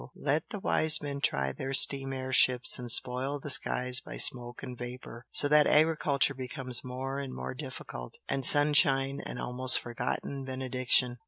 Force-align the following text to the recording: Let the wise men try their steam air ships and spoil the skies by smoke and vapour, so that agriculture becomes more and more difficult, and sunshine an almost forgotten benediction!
Let 0.19 0.49
the 0.49 0.59
wise 0.59 0.99
men 0.99 1.21
try 1.21 1.51
their 1.51 1.73
steam 1.73 2.11
air 2.11 2.31
ships 2.33 2.79
and 2.79 2.89
spoil 2.89 3.39
the 3.39 3.51
skies 3.51 3.99
by 4.01 4.17
smoke 4.17 4.63
and 4.63 4.75
vapour, 4.75 5.27
so 5.31 5.47
that 5.49 5.67
agriculture 5.67 6.33
becomes 6.33 6.83
more 6.83 7.19
and 7.19 7.31
more 7.35 7.53
difficult, 7.53 8.17
and 8.27 8.43
sunshine 8.43 9.21
an 9.23 9.37
almost 9.37 9.79
forgotten 9.79 10.43
benediction! 10.43 11.19